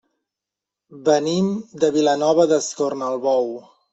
Venim 1.09 1.51
de 1.83 1.91
Vilanova 1.97 2.47
d'Escornalbou. 2.53 3.55